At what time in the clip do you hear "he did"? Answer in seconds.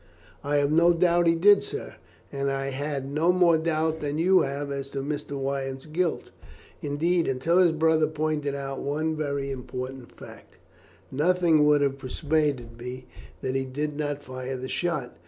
1.27-1.63, 13.53-13.95